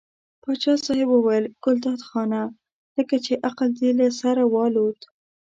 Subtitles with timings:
[0.43, 2.41] پاچا صاحب وویل ګلداد خانه
[2.97, 4.99] لکه چې عقل دې له سره والوت.